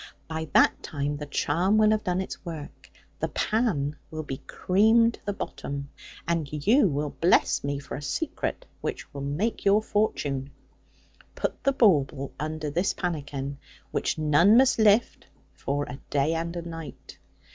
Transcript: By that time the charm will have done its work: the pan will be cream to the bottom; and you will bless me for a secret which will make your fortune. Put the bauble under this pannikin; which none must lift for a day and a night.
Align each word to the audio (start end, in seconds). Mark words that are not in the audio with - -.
By 0.27 0.47
that 0.55 0.81
time 0.81 1.17
the 1.17 1.27
charm 1.27 1.77
will 1.77 1.91
have 1.91 2.03
done 2.03 2.21
its 2.21 2.43
work: 2.43 2.89
the 3.19 3.27
pan 3.27 3.97
will 4.09 4.23
be 4.23 4.37
cream 4.37 5.11
to 5.11 5.23
the 5.25 5.31
bottom; 5.33 5.91
and 6.27 6.51
you 6.51 6.87
will 6.87 7.11
bless 7.11 7.63
me 7.63 7.77
for 7.77 7.93
a 7.95 8.01
secret 8.01 8.65
which 8.81 9.13
will 9.13 9.21
make 9.21 9.63
your 9.63 9.79
fortune. 9.83 10.49
Put 11.35 11.63
the 11.63 11.71
bauble 11.71 12.33
under 12.39 12.71
this 12.71 12.93
pannikin; 12.95 13.59
which 13.91 14.17
none 14.17 14.57
must 14.57 14.79
lift 14.79 15.27
for 15.53 15.83
a 15.83 15.99
day 16.09 16.33
and 16.33 16.55
a 16.55 16.63
night. 16.63 17.19